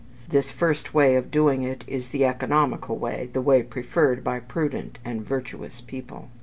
[0.27, 4.97] This first way of doing it is the economical way the way preferred by prudent
[5.05, 6.31] and virtuous people.